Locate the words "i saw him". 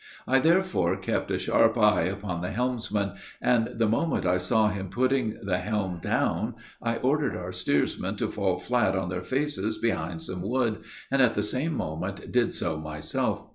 4.25-4.89